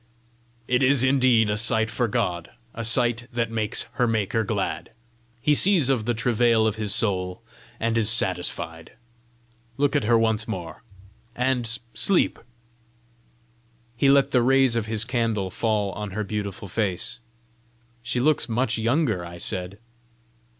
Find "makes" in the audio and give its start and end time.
3.51-3.83